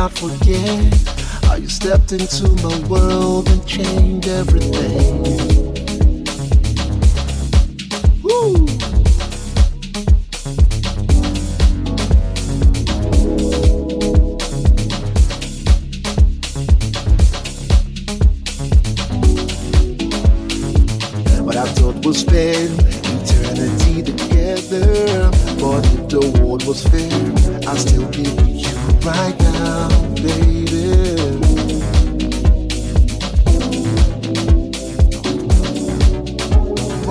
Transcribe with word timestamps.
cannot 0.00 0.18
forget 0.18 0.94
how 1.44 1.56
you 1.56 1.68
stepped 1.68 2.12
into 2.12 2.48
my 2.62 2.79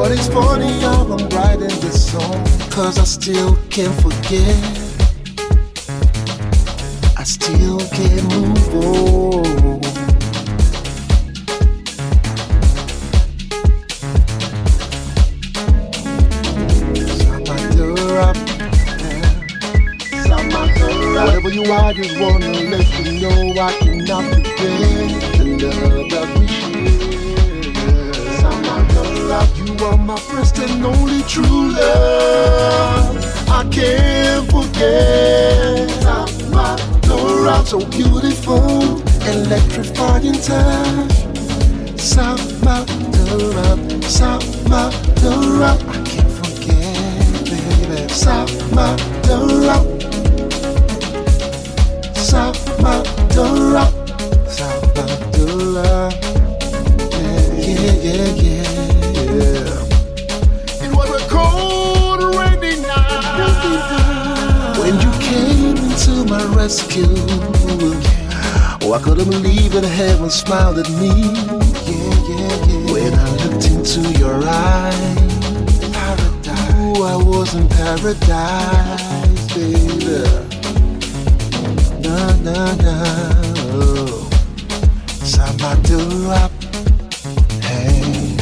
But 0.10 0.18
it's 0.18 0.28
funny 0.28 0.72
how 0.82 1.04
I'm 1.04 1.30
writing 1.30 1.68
this 1.82 2.12
song, 2.12 2.44
cause 2.72 2.98
I 2.98 3.04
still 3.04 3.56
can't 3.70 3.94
forget. 4.02 4.56
I 7.16 7.24
still 7.24 7.78
can't 7.78 8.24
move 8.34 8.74
on. 8.74 9.80
Whatever 21.14 21.50
you 21.50 21.72
are, 21.72 21.94
just 21.94 22.20
wanna 22.20 22.48
let 22.48 23.06
you 23.06 23.12
know 23.22 23.62
I 23.62 23.72
cannot 23.74 24.24
forget 24.34 24.58
the 25.38 26.08
love 26.12 26.39
are 29.82 29.98
my 29.98 30.18
first 30.20 30.58
and 30.60 30.86
only 30.86 31.22
true 31.24 31.72
love. 31.72 33.16
I 33.50 33.64
can't 33.72 34.50
forget. 34.52 35.90
Samadura, 36.04 37.66
so 37.66 37.80
beautiful, 37.90 39.02
electrifying 39.28 40.34
touch. 40.34 41.16
Samadura, 41.96 43.78
Samadura, 44.18 45.72
I 45.88 46.04
can't 46.04 46.32
forget, 46.40 47.44
baby. 47.46 48.08
Samadura, 48.12 48.98
Samadura, 49.24 49.89
rescue. 66.60 67.06
Oh, 68.82 68.92
I 68.94 69.00
couldn't 69.02 69.30
believe 69.30 69.72
that 69.74 69.86
heaven 69.86 70.30
smiled 70.30 70.78
at 70.78 70.90
me. 71.02 71.14
Yeah, 71.88 72.12
yeah, 72.30 72.56
yeah. 72.68 72.92
When 72.92 73.14
I 73.14 73.30
looked 73.42 73.66
into 73.72 74.02
your 74.20 74.38
eyes, 74.44 75.80
paradise. 75.96 76.74
Ooh, 76.76 77.04
I 77.14 77.16
was 77.16 77.56
in 77.56 77.66
paradise, 77.80 79.44
baby. 79.56 80.20
Na 82.04 82.18
na 82.48 82.60
na. 82.86 82.96
Oh. 83.72 84.30
Hey. 87.68 88.36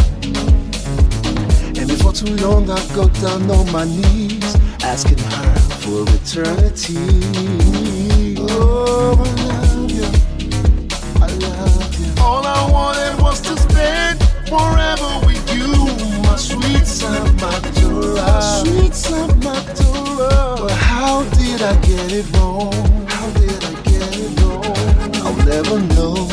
And 1.78 1.88
before 1.88 2.14
too 2.14 2.34
long, 2.46 2.64
I 2.70 2.80
got 2.96 3.14
down 3.22 3.50
on 3.52 3.72
my 3.72 3.86
knees, 3.86 4.56
asking 4.82 5.20
her 5.20 5.56
for 5.82 6.02
eternity. 6.18 7.67
I 9.08 9.12
love 9.12 10.20
love. 11.42 12.20
All 12.20 12.46
I 12.46 12.70
wanted 12.70 13.22
was 13.22 13.40
to 13.42 13.56
spend 13.58 14.22
forever 14.50 15.26
with 15.26 15.46
you, 15.56 15.68
my 16.24 16.36
sweet. 16.36 16.84
But 20.60 20.72
how 20.72 21.24
did 21.40 21.62
I 21.62 21.76
get 21.82 22.12
it 22.12 22.26
wrong? 22.36 22.74
How 23.08 23.30
did 23.32 23.64
I 23.64 23.74
get 23.84 24.18
it 24.18 24.42
wrong? 24.42 24.76
I'll 25.24 25.38
never 25.46 25.80
know. 25.96 26.28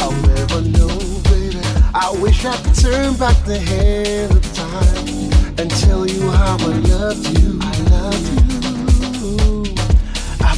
I'll 0.00 0.12
never 0.28 0.60
know, 0.60 0.92
baby. 1.30 1.58
I 1.94 2.14
wish 2.20 2.44
I 2.44 2.54
could 2.58 2.74
turn 2.74 3.14
back 3.14 3.36
the 3.46 3.58
hand 3.58 4.32
of 4.32 4.52
time 4.52 5.58
and 5.58 5.70
tell 5.70 6.06
you 6.06 6.30
how 6.32 6.58
I 6.58 6.72
loved 6.92 7.38
you. 7.38 7.58
I 7.62 7.80
love 7.90 8.42
you. 8.42 8.47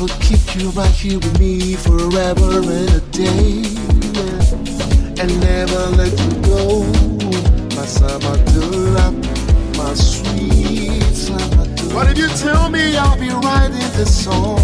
Will 0.01 0.09
keep 0.19 0.57
you 0.57 0.71
right 0.71 0.89
here 0.91 1.19
with 1.19 1.39
me 1.39 1.75
forever 1.75 2.61
and 2.61 2.89
a 2.89 3.01
day, 3.13 3.61
yeah. 4.17 5.21
and 5.21 5.41
never 5.43 5.89
let 5.95 6.19
you 6.19 6.33
go. 6.41 6.85
My 7.77 7.85
Samadura, 7.85 9.13
my 9.77 9.93
sweet 9.93 11.03
Samadura. 11.13 11.95
What 11.95 12.11
if 12.11 12.17
you 12.17 12.29
tell 12.29 12.71
me 12.71 12.97
I'll 12.97 13.21
be 13.21 13.29
writing 13.29 13.77
this 13.93 14.25
song? 14.25 14.57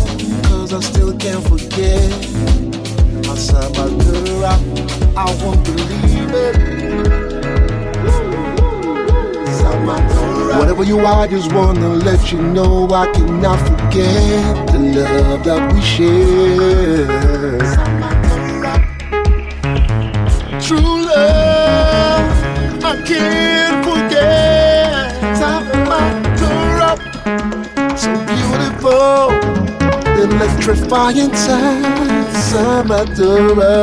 Cause 0.45 0.73
I 0.73 0.81
still 0.81 1.15
can't 1.19 1.47
forget. 1.47 2.11
My 3.27 3.37
Samadura, 3.37 4.57
I 5.19 5.45
won't 5.45 5.63
believe 5.67 6.33
it. 6.33 6.57
Samadura. 9.59 10.36
Whatever 10.59 10.85
you 10.85 10.99
are, 11.01 11.25
I 11.25 11.27
just 11.27 11.53
wanna 11.53 11.89
let 11.89 12.33
you 12.33 12.41
know 12.41 12.89
I 12.91 13.13
cannot 13.13 13.59
forget 13.59 14.67
the 14.73 14.79
love 14.79 15.45
that 15.45 15.73
we 15.73 15.81
share. 15.83 17.07
True 20.61 21.05
love, 21.05 22.85
I 22.85 23.03
can't 23.05 23.85
forget. 23.85 25.13
Samadura, 25.41 26.91
so 27.97 28.11
beautiful, 28.33 29.31
electrifying 30.25 31.31
time. 31.31 32.27
Samadura, 32.49 33.75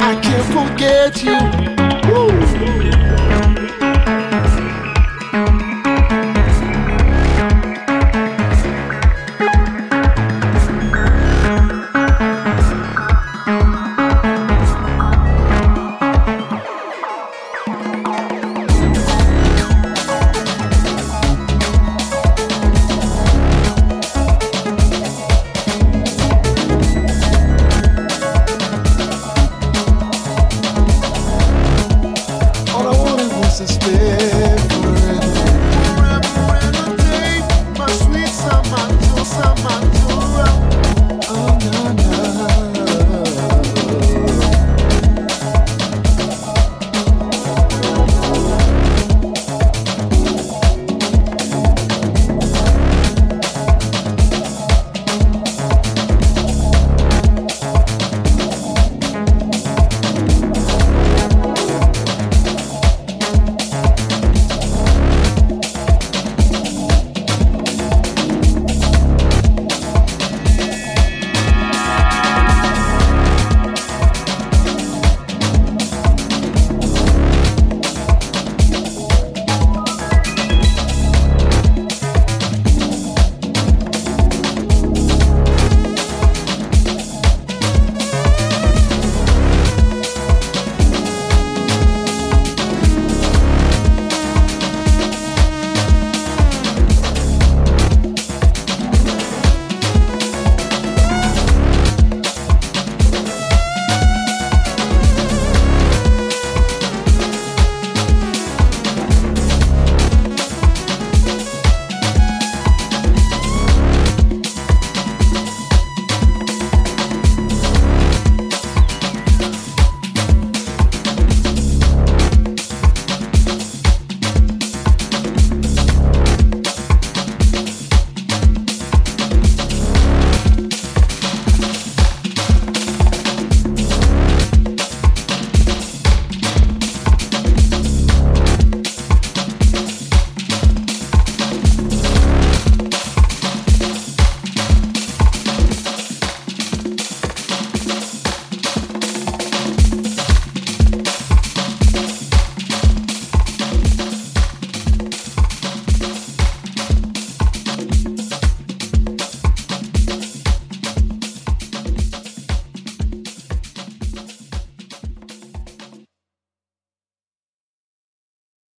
I 0.00 0.18
can't 0.22 0.46
forget 0.56 1.22
you. 1.22 1.79